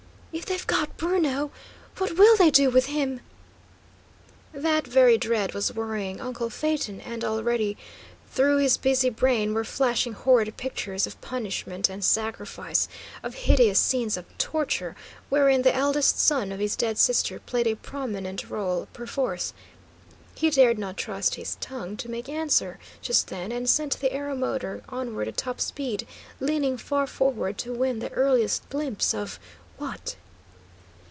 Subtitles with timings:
[0.33, 1.51] "If they've got Bruno,
[1.97, 3.19] what will they do with him?"
[4.53, 7.75] That very dread was worrying uncle Phaeton, and already
[8.31, 12.87] through his busy brain were flashing horrid pictures of punishment and sacrifice,
[13.21, 14.95] of hideous scenes of torture,
[15.27, 19.51] wherein the eldest son of his dead sister played a prominent role, perforce.
[20.33, 24.81] He dared not trust his tongue to make answer, just then, and sent the aeromotor
[24.87, 26.07] onward at top speed,
[26.39, 29.37] leaning far forward to win the earliest glimpse of
[29.77, 30.15] what?